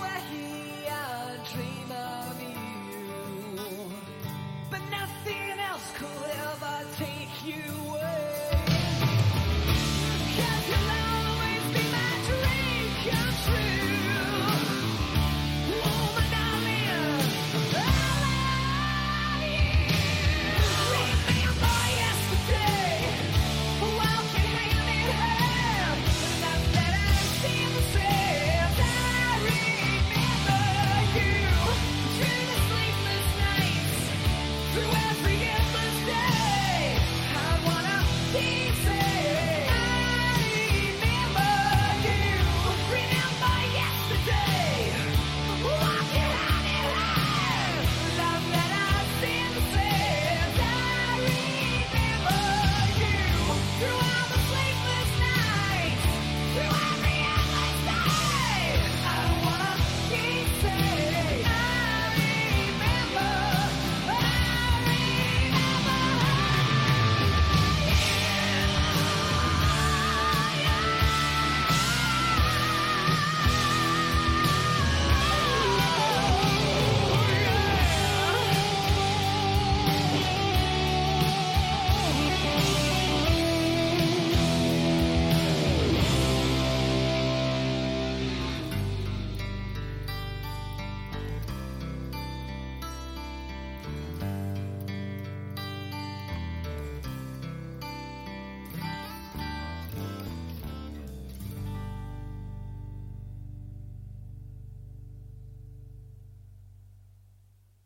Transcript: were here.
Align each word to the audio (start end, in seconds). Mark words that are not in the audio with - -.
were 0.00 0.22
here. 0.30 0.67